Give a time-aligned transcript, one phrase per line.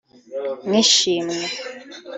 [0.67, 1.45] nk’ishimwe